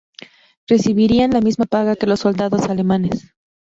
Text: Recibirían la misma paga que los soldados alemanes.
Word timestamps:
Recibirían 0.67 1.29
la 1.29 1.41
misma 1.41 1.65
paga 1.65 1.95
que 1.95 2.07
los 2.07 2.21
soldados 2.21 2.63
alemanes. 2.69 3.35